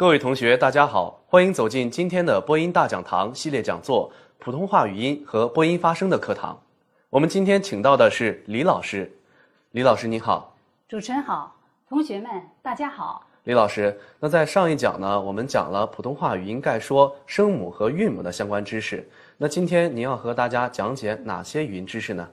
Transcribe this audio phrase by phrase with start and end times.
[0.00, 4.10] 各位同学，大家好，欢迎走进今天的播音大讲堂系列讲座——
[4.40, 6.58] 普通话语音和播音发声的课堂。
[7.10, 9.12] 我们今天请到的是李老师。
[9.72, 10.56] 李老师你好，
[10.88, 11.54] 主持人好，
[11.86, 12.30] 同学们
[12.62, 13.26] 大家好。
[13.44, 19.06] 李老师，那在上一讲呢，我们讲了普通话语音概说、声母和韵母的相关知识。
[19.36, 22.26] 那今天您要和大家讲解哪些语音知识呢？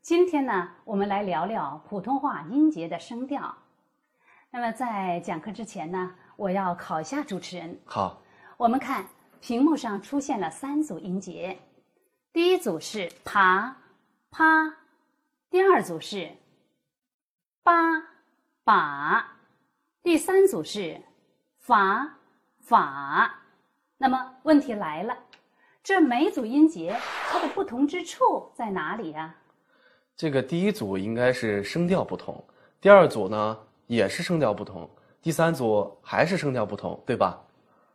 [0.00, 3.52] 今天呢，我们来聊聊普通话音节的声调。
[4.52, 7.76] 那么在讲课之前呢，我要考一下主持人。
[7.84, 8.22] 好，
[8.56, 9.04] 我们看
[9.40, 11.58] 屏幕上出现了三组音节，
[12.32, 13.76] 第一组是爬、
[14.30, 14.72] 趴，
[15.50, 16.30] 第二组是
[17.64, 18.00] 八、
[18.62, 19.32] 把，
[20.00, 21.00] 第三组是
[21.58, 22.08] 法、
[22.60, 23.34] 法。
[23.96, 25.18] 那么问题来了，
[25.82, 26.96] 这每组音节
[27.28, 29.34] 它的不同之处在哪里呀？
[30.14, 32.44] 这个第一组应该是声调不同，
[32.80, 34.88] 第二组呢也是声调不同，
[35.20, 37.42] 第三组还是声调不同，对吧？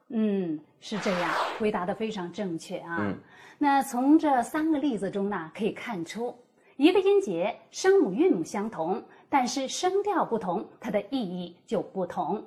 [0.09, 2.97] 嗯，是这样，回答的非常正确啊。
[2.99, 3.17] 嗯，
[3.57, 6.35] 那从这三个例子中呢，可以看出，
[6.75, 12.45] 一个音节声母韵母相同，但是声调不同，它的意义就不同。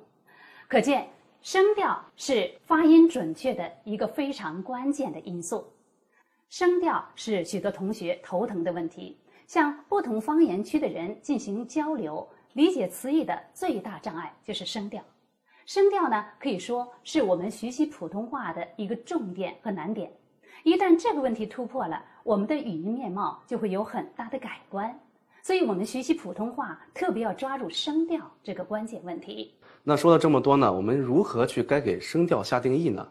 [0.67, 1.09] 可见，
[1.41, 5.65] 声调是发音准确的一个非常关键的因素。
[6.49, 9.17] 声调是许多同学头疼的问题，
[9.47, 12.25] 向不同方言区的人进行交流、
[12.57, 15.03] 理解词义的最大障碍就是声调。
[15.67, 20.11] 声调呢，可以说是我们学习普通话的一个重点和难点。
[20.63, 24.99] 一旦这个问题突破了，我们的语音面貌就会有很大的改观。
[25.43, 29.53] 所以，我们学习普通话特别要抓住声调这个关键问题。
[29.83, 33.07] 那说了这么多呢，我们如何去该给声调下定义呢？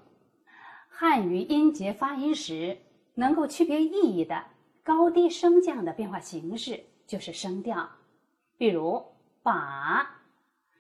[0.89, 2.79] 汉语音节发音时
[3.15, 4.43] 能够区别意义的
[4.83, 7.89] 高低升降的变化形式就是声调。
[8.59, 9.05] 比如
[9.47, 10.11] “把”，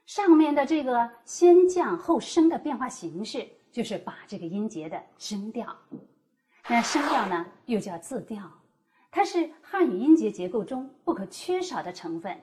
[0.06, 5.76] 上面的这个先降后升的变化形式就是“把”这个音节的声调。
[6.68, 8.42] 那声调呢，又叫字调，
[9.12, 12.36] 它是汉语音节结构中不可缺少的成分。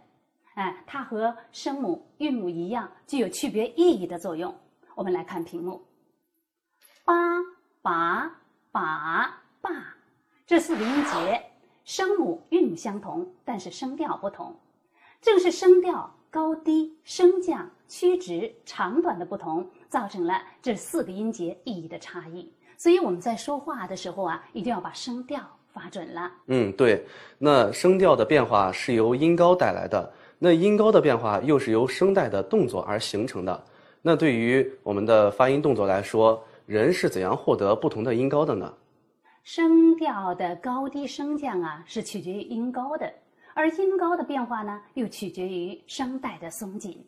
[0.53, 4.55] 哎，它和声母、韵母一样，具有区别意义的作用。
[4.95, 5.85] 我们来看屏幕，
[7.03, 7.13] 八、
[7.81, 8.33] 把、
[8.71, 9.71] 把、把，
[10.47, 11.43] 这四个音节，
[11.83, 14.57] 声母、韵母相同，但是声调不同。
[15.23, 22.51] 正是声调高低、升降、曲直、长短的不同，造成了这四个音节意义的差异。
[22.75, 25.39] 所以我们在说话的时候啊，一定要把声调
[25.71, 26.29] 发准了。
[26.47, 27.07] 嗯，对。
[27.37, 33.63] 那声调的变化是由音高带来的，那音高的变化又是由声带的动作而形成的。
[34.01, 38.73] 那对于我们的发音动作来说，人是怎样获得不同的音高的呢？
[39.45, 43.09] 声调的高低升降啊，是取决于音高的，
[43.55, 47.05] 而音高的变化呢，又取决于声带的松紧。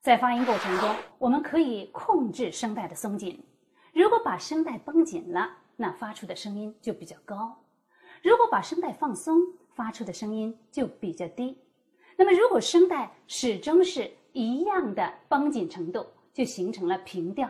[0.00, 3.38] 在发音过程中，我们可以控制声带的松紧。
[3.92, 7.36] 如果把声带绷紧了，那发出的声音就比较高；
[8.22, 9.40] 如果把声带放松，
[9.74, 11.56] 发出的声音就比较低。
[12.16, 17.48] 那么，如果声带始终是一样的绷紧程度，就形成了平调。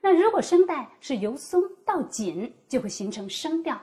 [0.00, 3.80] 那如果声带是由松到紧，就会形成声调。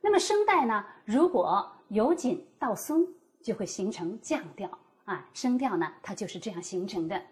[0.00, 3.06] 那么声带呢，如果由紧到松，
[3.42, 4.68] 就会形成降调
[5.04, 5.28] 啊。
[5.32, 7.22] 声调呢，它就是这样形成的。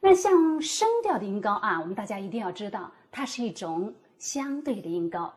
[0.00, 5.32] 那像声调的音高啊，我们大家一定要知道，它是一种相对的音高。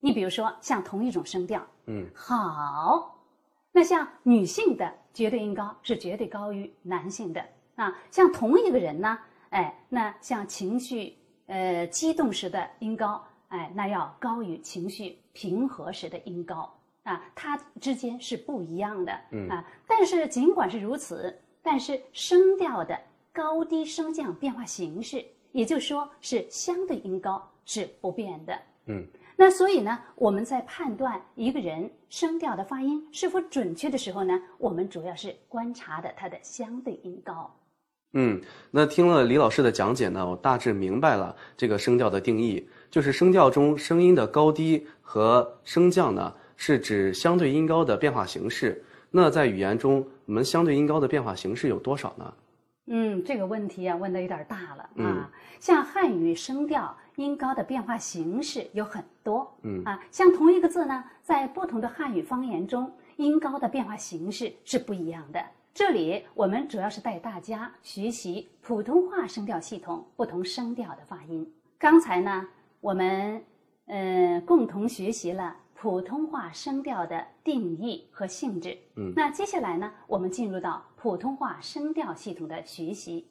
[0.00, 3.18] 你比如说，像同一种声调，嗯，好，
[3.72, 7.44] 那像女性的绝对音高是绝对高于男性的
[7.76, 7.96] 啊。
[8.10, 9.18] 像同一个人呢，
[9.50, 11.16] 哎，那像情绪。
[11.46, 16.72] 呃，激动时的音高，哎，那要高于情绪平和时的音高
[17.04, 19.64] 啊，它之间是不一样的，嗯啊。
[19.86, 22.98] 但是尽管是如此，但是声调的
[23.32, 29.06] 高低升降变化形式，也就是说是相对音高是不变的，嗯。
[29.34, 37.52] 那所以呢，我们在判断一个人声调的发音是否准确的时候呢，我们主要是观察的它的相对音高。
[38.12, 38.40] 嗯，
[38.70, 46.32] 那听了李老师的讲解呢，我大致明白了这个声调的定义，就是声调中声音的高低和升降呢，
[46.64, 48.80] 是指相对音高的变化形式。
[49.10, 52.32] 那在语言中，我们相对音高的变化形式有多少呢？
[52.86, 55.28] 嗯，这个问题啊问的有点大了啊。
[55.58, 65.44] 像汉语声调音高的变化形式有很多，嗯啊，像同一个字呢，在不同的汉语方言中，音高的变化形式是不一样的。
[65.74, 71.44] 这里我们主要是带大家学习普通话声调系统不同声调的发音。
[71.76, 72.46] 刚才呢，
[72.80, 73.42] 我们
[73.86, 78.78] 呃共同学习了普通话声调的定义和性质。
[78.94, 83.26] 嗯，那接下来呢，我们进入到普通话声调系统的学习。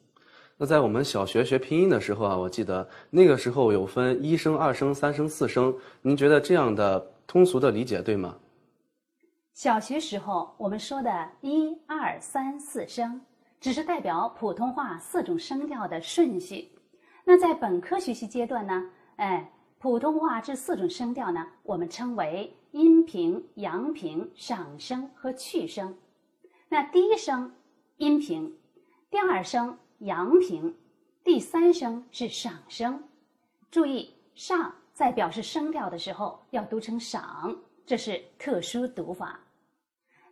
[0.57, 5.73] 那在我们小学学拼音的时候啊，我记得那个时候有分一声、二声、三声、四声。
[6.01, 8.35] 您觉得这样的通俗的理解对吗？
[9.53, 13.21] 小学时候我们说的一二三四声，
[13.61, 16.67] 只是代表普通话四种声调的顺序。
[17.23, 19.49] 那在本科学习阶段呢，哎，
[19.81, 25.97] 普通话这四种声调呢，我们称为阴平、阳平、上声和去声。
[26.69, 27.51] 那第一声
[27.97, 28.55] 阴平，
[29.09, 29.77] 第二声。
[30.01, 30.75] 阳平，
[31.23, 33.03] 第三声是上声，
[33.69, 37.55] 注意上在表示声调的时候要读成赏，
[37.85, 39.39] 这是特殊读法。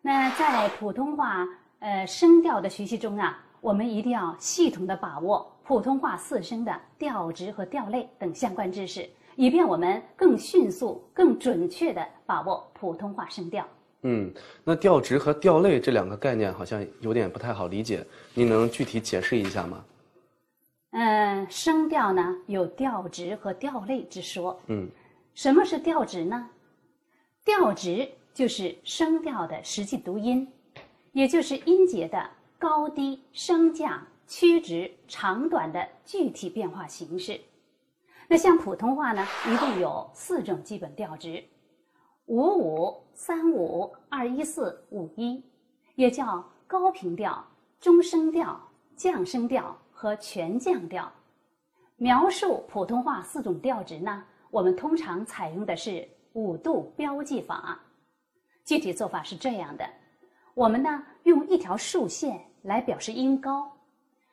[0.02, 1.48] 那在普通话
[1.78, 9.08] 呃声调的学习中啊，我们一定要系统的把握普通话四声的调值和调类等相关知识，
[9.40, 13.66] 以便我们更迅速、更准确地把握普通话声调。
[14.02, 14.30] 嗯，
[14.66, 19.86] 那调值和调类这两个概念好像有点不太好理解，您能具体解释一下吗？
[20.92, 24.60] 嗯，声调呢有调值和调类之说。
[24.68, 24.90] 嗯，
[25.34, 26.50] 什么是调值呢？
[27.46, 30.46] 调值就是声调的实际读音，
[31.14, 37.40] 也就是音节的高低、升降、曲直、长短的具体变化形式。
[38.32, 41.44] 那像普通话呢，一共有四种基本调值。
[42.28, 45.44] 五五三五二一四五一，
[45.96, 47.44] 也叫高频调、
[47.80, 48.62] 中声调、
[48.96, 51.12] 降声调和全降调。
[51.96, 57.80] 描述普通话四种调值呢，我们通常采用的是五度标记法。
[58.64, 59.90] 具体做法是这样的：
[60.54, 63.76] 我们呢用一条竖线来表示音高，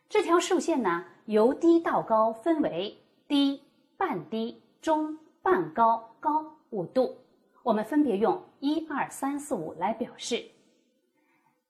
[0.06, 2.94] 这条竖线呢由低到高分为
[3.26, 3.62] 低、
[3.96, 7.16] 半低、中、半高、高五度。
[7.62, 10.44] 我们分别用一二三四五来表示，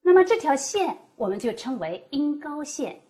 [0.03, 3.01] 那么这条线我们就称为音高线。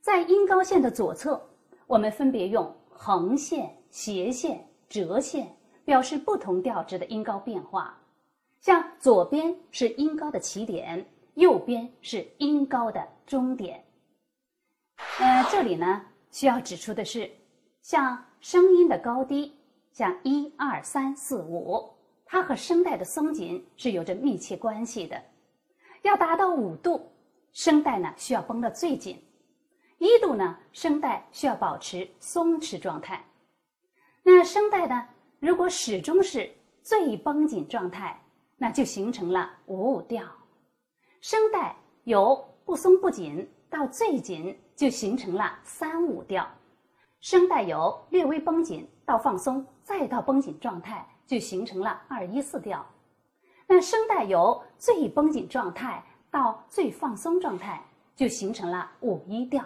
[0.00, 1.40] 在音高线的左侧，
[1.86, 7.96] 我们分别用横线、斜线、折线表示不同调值的音高变化。
[8.60, 13.84] 像左边是音高的起点，右边是音高的终点。
[15.20, 17.30] 呃，这里呢需要指出的是，
[17.82, 19.54] 像声音的高低，
[19.92, 21.94] 像一二三四五。
[22.26, 25.22] 它和声带的松紧是有着密切关系的。
[26.02, 27.10] 要达到五度，
[27.52, 29.16] 声带呢需要绷得最紧；
[29.98, 33.24] 一度呢，声带需要保持松弛状态。
[34.22, 35.08] 那声带呢，
[35.40, 36.50] 如果始终是
[36.82, 38.22] 最绷紧状态，
[38.58, 40.22] 那就形成了五五调。
[41.20, 46.46] 声带由不松不紧到最紧，就形成了三五调。
[47.20, 51.06] 声带由略微绷紧到放松，再到绷紧状态。
[51.28, 52.86] 就形成了二一四调，
[53.66, 57.84] 那声带由最绷紧状态到最放松状态，
[58.16, 59.62] 就形成了五一调，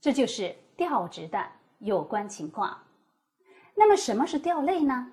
[0.00, 1.44] 这就是调值的
[1.80, 2.78] 有关情况。
[3.74, 5.10] 那么什么是调类呢？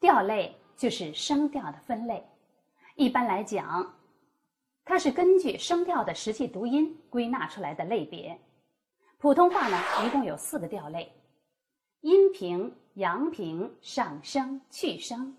[0.00, 2.26] 调类就是声调的分类，
[2.94, 3.94] 一般来讲，
[4.82, 8.40] 它是根据声调的实际读音归纳出来的类别。
[9.18, 11.12] 普通话呢，一共有四个调类，
[12.00, 12.74] 阴平。
[12.96, 15.36] 阳平、上声、去声，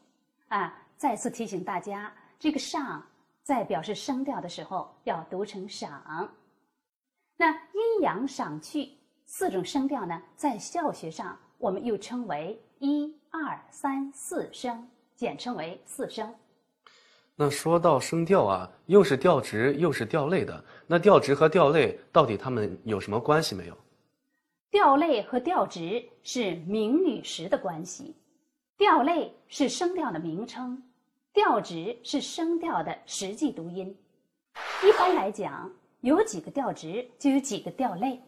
[0.48, 3.04] 啊，再次提醒大家，这个上
[3.42, 6.32] 在表示声调的时候要读成赏。
[7.36, 8.92] 那阴阳赏去
[9.26, 16.32] 四种声调呢，在教学上我们又称为一二三四声，简称为四声。
[17.40, 23.78] 那说到声调啊，又是调值又是调类的，那调值和调类到底它们有什么关系没有？
[24.72, 28.16] 调类和调值是名与实的关系，
[28.76, 30.82] 调类是声调的名称，
[31.32, 33.96] 调值是声调的实际读音。
[34.84, 38.20] 一般来讲，有几个调值就有几个调类。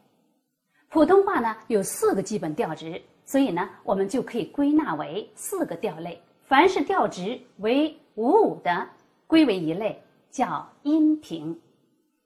[0.87, 6.21] 普通话呢有四个基本调值，所以呢我们就可以归纳为四个调类。
[6.43, 8.87] 凡是调值为五五的，
[9.29, 11.55] 归为一类，叫阴平。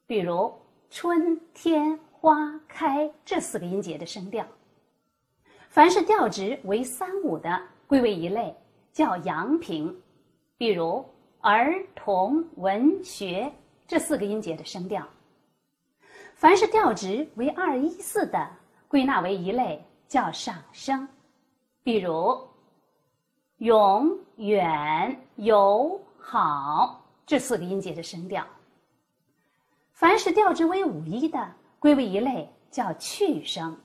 [0.07, 0.51] 比如
[0.89, 1.99] 春天。
[2.23, 4.47] 花开这四个音节的声调，
[5.67, 8.55] 凡是调值为三五的，归为一类，
[8.93, 9.93] 叫阳平。
[10.57, 11.03] 比如
[11.41, 13.51] 儿童文学
[13.85, 15.05] 这四个音节的声调，
[16.33, 18.49] 凡是调值为二一四的，
[18.87, 21.05] 归纳为一类，叫上声。
[21.83, 22.39] 比如
[23.57, 28.47] 永远友好这四个音节的声调，
[29.91, 31.53] 凡是调值为五一的。
[31.79, 33.77] 归为一类，叫去声，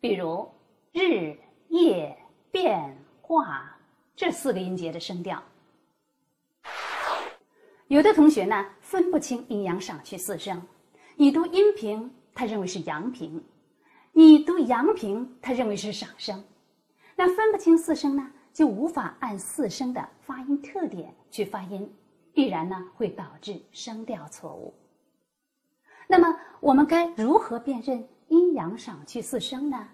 [0.00, 0.50] 比如
[0.90, 2.18] 日、夜、
[2.50, 3.78] 变化
[4.16, 5.40] 这四个音节的声调。
[7.86, 10.60] 有的同学呢分不清阴阳上去四声，
[11.14, 13.40] 你读阴平，他认为是阳平；
[14.10, 16.42] 你读阳平，他认为是上声，
[17.14, 21.90] 那分不清四声呢，就无法按四声的发音特点去发音，
[22.32, 24.74] 必然呢会导致声调错误。
[26.06, 29.88] 那么我们该如何辨认阴阳上去四声呢？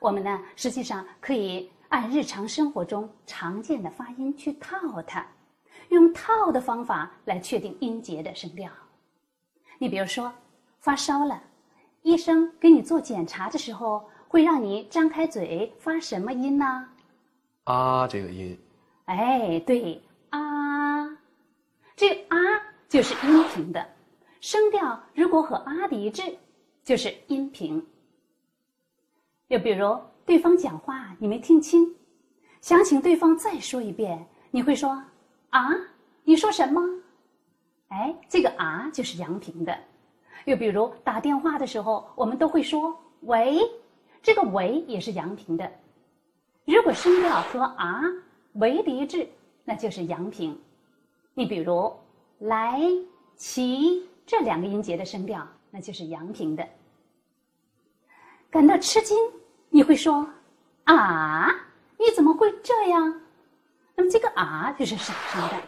[0.00, 5.26] 我们呢实际上可以按日常生活中常见的发音去套它，
[5.88, 8.70] 用套的方法来确定音节的声调。
[9.78, 10.32] 你比如说，
[10.80, 11.42] 发烧了。
[12.02, 16.88] 医生给你做检查的时候，会让你张开嘴发什么音呢？
[17.64, 18.58] 啊，这个音。
[19.04, 21.08] 哎，对，啊，
[21.94, 22.36] 这啊
[22.88, 23.86] 就是阴平的
[24.40, 26.22] 声调，如果和啊的一致，
[26.82, 27.86] 就是阴平。
[29.48, 31.94] 又比如，对方讲话你没听清，
[32.60, 35.02] 想请对方再说一遍，你会说
[35.50, 35.70] 啊？
[36.24, 36.80] 你说什么？
[37.88, 39.78] 哎，这个啊就是阳平的。
[40.46, 43.60] 又比如打电话的时候，我们都会说“喂”，
[44.22, 45.70] 这个“喂”也是阳平的。
[46.64, 48.02] 如果声调和“啊
[48.54, 49.28] ”“喂”的一致，
[49.64, 50.60] 那就是阳平。
[51.34, 51.92] 你比如
[52.40, 52.80] “来
[53.36, 56.66] ”“齐”这两个音节的声调，那就是阳平的。
[58.50, 59.16] 感到吃惊，
[59.70, 60.28] 你会说
[60.84, 61.48] “啊”，
[61.98, 63.20] 你怎么会这样？
[63.96, 65.62] 那么这个“啊”就是上声的。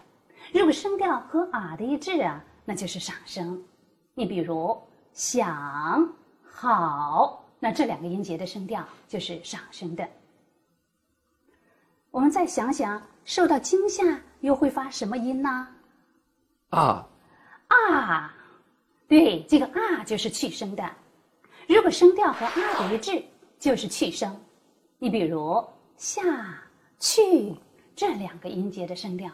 [0.52, 3.62] 如果声调和“啊”的一致啊，那就是上声。
[4.14, 4.80] 你比如
[5.12, 6.14] 想
[6.44, 10.08] 好，那这两个音节的声调就是上升的。
[12.16, 15.68] 我们再想想，受到惊吓又会发什么音呢？
[16.70, 17.06] 啊
[17.68, 18.34] 啊，
[19.06, 20.90] 对，这个啊就是去声的。
[21.68, 23.22] 如果声调和啊的一致，
[23.58, 24.34] 就是去声。
[24.98, 25.62] 你比如
[25.98, 26.22] 下
[26.98, 27.54] 去
[27.94, 29.30] 这两个音节的声调，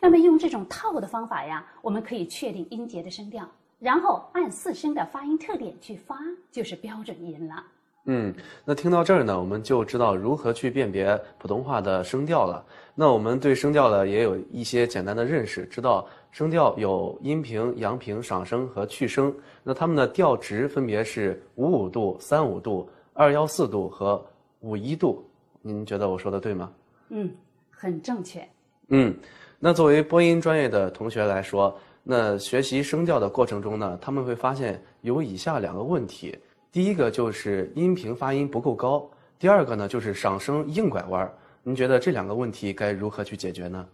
[0.00, 3.48] 那么用这种套的方法呀，我们可以确定音节的声调。
[3.78, 6.18] 然后按四声的发音特点去发，
[6.50, 7.64] 就是标准音了。
[8.10, 8.34] 嗯，
[8.64, 12.64] 那听到这儿呢，我们就知道如何去辨别普通话的声调了。
[12.94, 19.32] 那我们对声调呢也有一些简单的认识，知道声调有阴平、阳平、上声和去声。
[19.62, 24.24] 那它们的调值分别是五五度、三五度、二幺四度和
[24.60, 25.22] 五一度。
[25.60, 26.72] 您觉得我说的对吗？
[27.10, 27.30] 嗯，
[27.68, 28.42] 很正确。
[28.88, 29.14] 嗯，
[29.58, 31.78] 那作为播音专业的同学来说。
[32.10, 36.34] 那学习声调的过程中呢，他们会发现有以下两个问题：
[36.70, 41.32] 第一个就是音频发音不够高；第二个呢就是上声硬拐弯。
[41.62, 43.88] 您觉得这两个问题该如何去解决呢？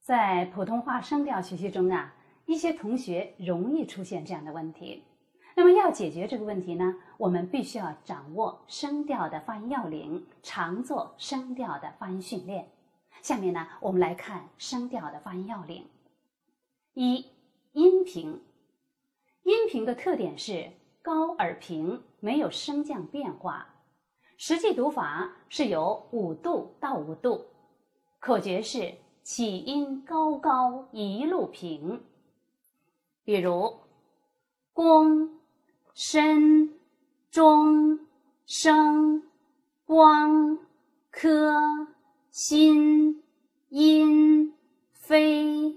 [0.00, 2.14] 在普通话声调学习中啊，
[2.46, 5.04] 一些同学容易出现这样的问题。
[5.54, 12.66] 那么要解决这个问题呢，我们必须要掌握声调的发音要领，常做声调的发音训练。
[13.20, 15.84] 下面呢，我们来看声调的发音要领。
[16.94, 17.26] 一
[17.72, 18.40] 音频，
[19.44, 20.70] 音频的特点是
[21.10, 23.66] 高而平，没有升降变化。
[24.36, 27.46] 实际读法是由五度到五度，
[28.20, 32.04] 口诀是起音高高一路平。
[33.24, 33.80] 比如
[34.72, 35.40] 公、
[35.94, 36.78] 深、
[37.28, 38.06] 中、
[38.46, 39.24] 升、
[39.84, 40.60] 光、
[41.10, 41.88] 科、
[42.30, 43.20] 心、
[43.70, 44.54] 音、
[44.92, 45.76] 飞。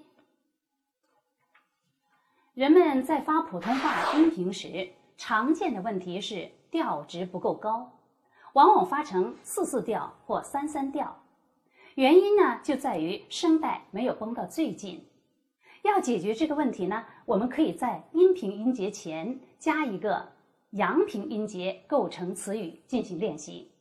[2.53, 4.93] 人们在发普通话音频时，
[5.25, 7.93] 常见的问题是调值不够高，
[8.51, 11.17] 往往发成四四调或三三调。
[11.95, 15.07] 原因呢，就在于声带没有绷到最紧。
[15.83, 20.33] 要解决这个问题呢，我们可以在阴平音节前加一个
[20.71, 23.71] 阳平音节构成词语进行练习。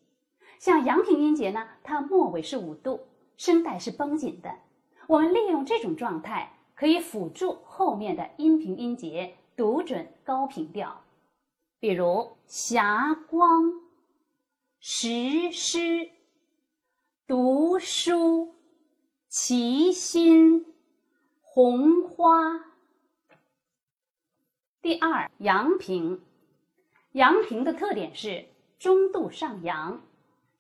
[0.61, 3.01] 像阳平音节呢，它末尾是五度，
[3.37, 4.55] 声带是绷紧的。
[5.09, 6.53] 我们利用这种状态。
[6.75, 11.01] 可以辅助后面的阴平音节读准高频调，
[11.83, 13.73] 比如霞光、
[14.79, 16.13] 石狮、
[17.27, 18.55] 读书、
[19.27, 20.65] 齐心、
[21.41, 22.67] 红花。
[24.81, 26.23] 第二，阳平，
[27.15, 28.47] 阳平的特点是
[28.79, 30.01] 中度上扬，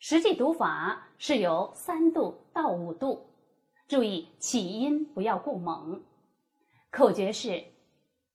[0.00, 3.28] 实际读法是由三度到五度，
[3.86, 6.02] 注意起音不要过猛。
[6.90, 7.62] 口诀是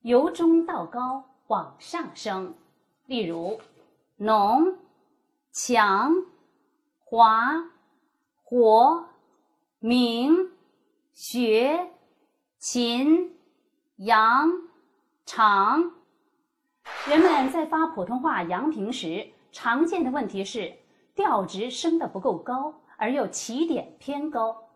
[0.03, 2.55] 由中到高往上升，
[3.07, 3.59] 例如
[4.17, 4.77] 浓、
[5.51, 6.13] 强、
[6.99, 7.71] 华、
[8.43, 9.07] 活、
[9.79, 10.51] 明、
[11.13, 11.89] 学、
[12.59, 13.33] 勤、
[13.95, 14.49] 扬、
[15.25, 15.93] 长。
[17.07, 20.73] 人们在发普通话阳平时，常见的问题是
[21.15, 24.69] 调值升的不够高，而又起点偏高。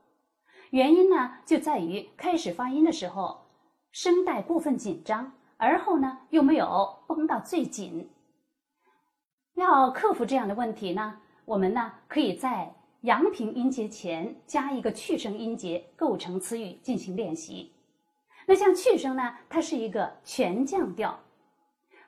[0.70, 3.42] 原因呢，就在于开始发音的时候。
[3.92, 8.10] 声带部分紧张，而后呢又没有绷到最紧，
[9.56, 17.74] 要克服这样的问题呢，我们呢可以在阳平音节前加一个去声音节构成词语进行练习。
[18.48, 21.20] 那像去声呢，它是一个全降调，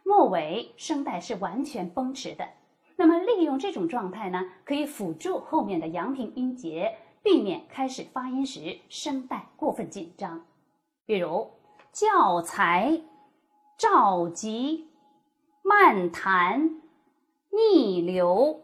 [0.04, 2.48] 末尾声带是完全绷持的。
[2.96, 10.46] 那么利用这种状态呢，可以辅助后面的阳平音节，避免开始发音时声带过分紧张。
[11.06, 11.52] 比如
[11.92, 13.02] 教材、
[13.78, 14.90] 召集、
[15.64, 16.82] 漫谈、
[17.56, 18.62] 逆流、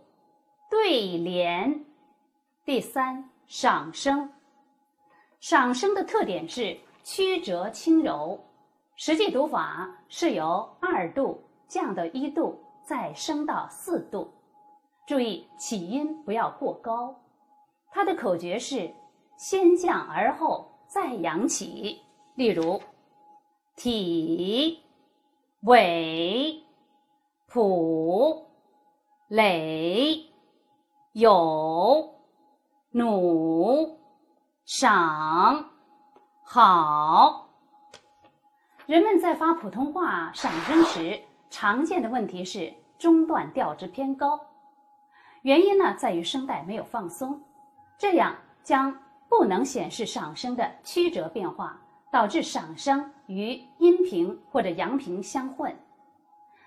[0.70, 1.86] 对联。
[2.66, 4.32] 第三，赏声。
[5.40, 8.40] 赏声的特点是曲折轻柔，
[8.96, 12.60] 实际读法是由二度降到一度。
[12.84, 14.34] 再升到四度，
[15.06, 17.16] 注意起音不要过高。
[17.92, 18.92] 它的口诀是
[19.38, 22.02] 先降而后再扬起。
[22.34, 22.82] 例如，
[23.76, 24.82] 体、
[25.62, 26.64] 尾、
[27.46, 28.49] 谱、
[29.30, 30.26] 累、
[31.12, 32.16] 有、
[32.90, 34.00] 努、
[34.66, 35.70] 赏、
[36.44, 37.48] 好。
[38.88, 41.22] 人们在发普通话赏声时。
[41.52, 44.40] 常见的问题是中段调值偏高，
[45.42, 47.42] 原因呢在于声带没有放松，
[47.98, 48.96] 这样将
[49.28, 51.82] 不能显示赏声的曲折变化，
[52.12, 55.76] 导致赏声与阴平或者阳平相混。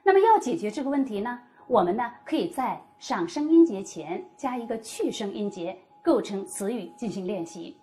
[0.03, 7.77] 那么要解决这个问题呢，我们呢可以在赏声音节前加一个去声音节，构成词语进行练习。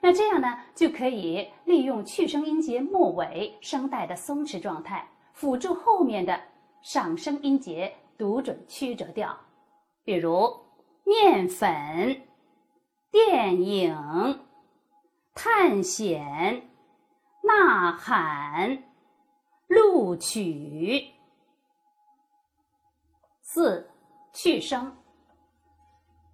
[0.00, 5.06] 那这样呢就可以利用去声音节末尾声带的松弛状态。
[5.32, 6.40] 辅助后面的
[6.82, 9.38] 上声音节读准曲折调，
[10.02, 10.52] 比如
[11.04, 12.22] 面粉、
[13.12, 14.40] 电影、
[15.34, 16.62] 探险、
[17.42, 18.82] 呐喊、
[19.68, 21.17] 录取。
[23.50, 23.88] 四
[24.34, 24.94] 去声，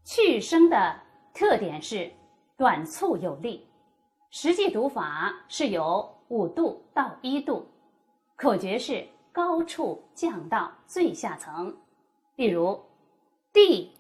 [0.03, 1.01] 去声的
[1.33, 2.13] 特点是
[2.57, 3.69] 短促有力，
[4.31, 7.69] 实际读法是由五度到一度。
[8.35, 11.77] 口诀是高处降到最下层，
[12.35, 12.85] 例如
[13.53, 13.93] 地、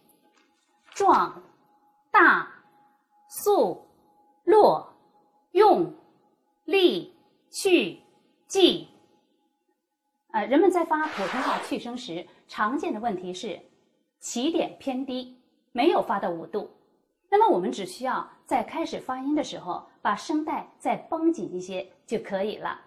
[0.92, 1.40] 壮、
[2.10, 2.52] 大、
[3.28, 3.86] 速、
[4.42, 4.92] 落、
[5.52, 5.94] 用、
[6.64, 7.16] 力、
[7.48, 8.02] 去、
[8.48, 8.88] 记。
[10.32, 13.60] 呃，人们在发普通话去声时，常见的问题是
[14.18, 15.36] 起点偏低，
[15.72, 16.70] 没有发到五度。
[17.30, 22.80] 那么我们只需要在开始发音的时候，把声带再绷紧一些就可以了。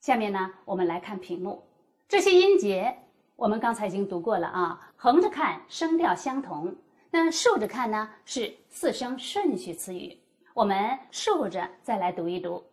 [0.00, 1.62] 下面呢，我们来看屏幕，
[2.08, 2.96] 这些音节
[3.36, 4.92] 我们刚才已经读过了啊。
[4.96, 6.74] 横着看声调相同，
[7.10, 10.18] 那竖着看呢是四声顺序词语。
[10.54, 12.64] 我们竖着再来读一读：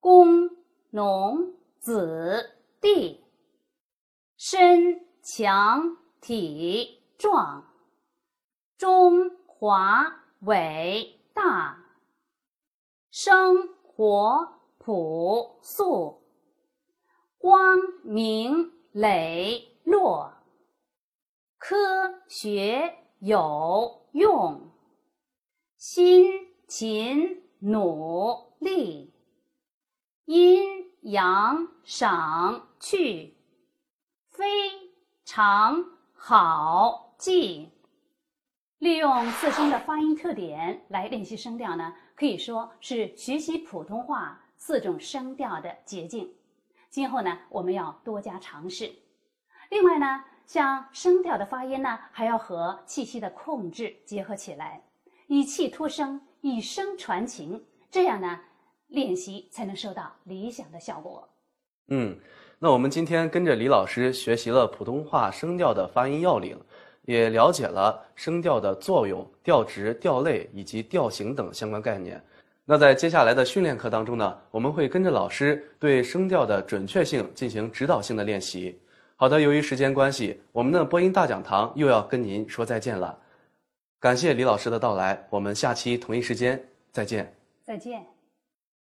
[0.00, 0.50] 工、
[0.90, 3.23] 农、子、弟、
[4.36, 7.64] 身、强、体、壮、
[8.76, 10.04] 中、华、
[10.40, 11.78] 伟、大、
[13.10, 16.20] 生、活、朴、素。
[17.38, 20.32] 光明磊落，
[21.58, 21.76] 科
[22.26, 24.70] 学有用，
[25.76, 29.12] 辛勤努力，
[30.24, 33.33] 阴阳赏去，
[34.34, 34.44] 非
[35.24, 37.70] 常好记。
[38.78, 46.34] 利用自身的发音特点来练习声调呢，可以说是学习普通话四种声调的捷径。
[46.90, 48.92] 今后呢，我们要多加尝试。
[49.70, 54.82] 另外呢，像声调的发音呢，还要和气息的控制结合起来，
[55.28, 58.40] 以气托声，以声传情，这样呢，
[58.88, 61.28] 练习才能收到理想的效果。
[61.88, 62.18] 嗯，
[62.64, 66.58] 那我们今天跟着李老师学习了普通话声调的发音要领，
[67.02, 72.18] 也了解了声调的作用、调值、调类以及调型等相关概念。
[72.64, 78.80] 那在接下来的训练课当中呢，我们会跟着老师对声调的准确性进行指导性的练习。
[79.16, 83.14] 好的，由于时间关系，我们的播音大讲堂又要跟您说再见了。
[84.00, 86.58] 感谢李老师的到来，我们下期同一时间
[86.90, 87.30] 再见。
[87.62, 88.13] 再见。